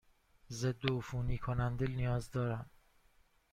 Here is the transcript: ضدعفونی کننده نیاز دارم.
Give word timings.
ضدعفونی 0.53 1.37
کننده 1.37 1.85
نیاز 1.87 2.31
دارم. 2.31 2.69